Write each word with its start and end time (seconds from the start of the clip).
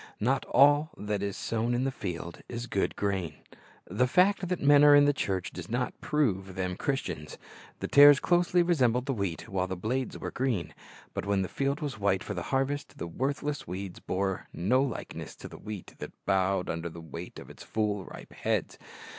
Not 0.19 0.45
all 0.47 0.89
that 0.97 1.21
is 1.21 1.37
sown 1.37 1.75
in 1.75 1.83
the 1.83 1.91
field 1.91 2.41
is 2.49 2.65
good 2.65 2.95
grain. 2.95 3.35
The 3.85 4.07
fact 4.07 4.47
that 4.47 4.59
men 4.59 4.83
are 4.83 4.95
in 4.95 5.05
the 5.05 5.13
church 5.13 5.51
does 5.51 5.69
not 5.69 5.93
prove 6.01 6.55
them 6.55 6.75
Christians. 6.75 7.37
The 7.81 7.87
tares 7.87 8.19
closely 8.19 8.63
resembled 8.63 9.05
the 9.05 9.13
wheat 9.13 9.47
while 9.47 9.67
the 9.67 9.75
blades 9.77 10.17
were 10.17 10.31
green; 10.31 10.73
but 11.13 11.27
when 11.27 11.43
the 11.43 11.47
field 11.47 11.81
was 11.81 11.99
white 11.99 12.23
for 12.23 12.33
the 12.33 12.41
harvest, 12.49 12.97
the 12.97 13.05
worthless 13.05 13.67
weeds 13.67 13.99
bore 13.99 14.47
no 14.51 14.81
likeness 14.81 15.35
to 15.35 15.47
the 15.47 15.59
wheat 15.59 15.93
that 15.99 16.25
bowed 16.25 16.67
under 16.67 16.89
the 16.89 16.99
weight 16.99 17.37
of 17.37 17.51
its 17.51 17.61
full, 17.61 18.03
ripe 18.05 18.33
heads. 18.33 18.79